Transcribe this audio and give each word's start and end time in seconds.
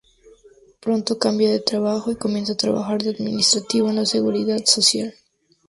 Pronto 0.79 1.15
cambia 1.19 1.51
de 1.51 1.59
trabajo 1.59 2.09
y 2.11 2.15
comienza 2.15 2.53
a 2.53 2.57
trabajar 2.57 3.03
de 3.03 3.11
administrativo 3.11 3.87
en 3.91 3.97
la 3.97 4.05
Seguridad 4.07 4.57
Social. 4.65 5.13